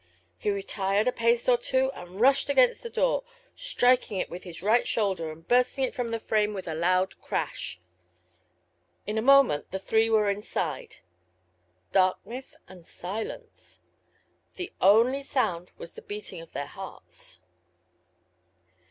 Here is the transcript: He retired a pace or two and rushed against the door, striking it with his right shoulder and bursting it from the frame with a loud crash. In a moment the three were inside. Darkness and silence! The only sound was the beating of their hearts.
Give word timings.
He 0.39 0.49
retired 0.49 1.07
a 1.07 1.11
pace 1.11 1.47
or 1.47 1.57
two 1.59 1.91
and 1.91 2.19
rushed 2.19 2.49
against 2.49 2.81
the 2.81 2.89
door, 2.89 3.23
striking 3.55 4.17
it 4.17 4.31
with 4.31 4.45
his 4.45 4.63
right 4.63 4.87
shoulder 4.87 5.31
and 5.31 5.47
bursting 5.47 5.83
it 5.83 5.93
from 5.93 6.09
the 6.09 6.19
frame 6.19 6.55
with 6.55 6.67
a 6.67 6.73
loud 6.73 7.21
crash. 7.21 7.79
In 9.05 9.19
a 9.19 9.21
moment 9.21 9.69
the 9.69 9.77
three 9.77 10.09
were 10.09 10.27
inside. 10.27 10.95
Darkness 11.91 12.55
and 12.67 12.87
silence! 12.87 13.81
The 14.55 14.71
only 14.81 15.21
sound 15.21 15.71
was 15.77 15.93
the 15.93 16.01
beating 16.01 16.41
of 16.41 16.51
their 16.53 16.65
hearts. 16.65 17.37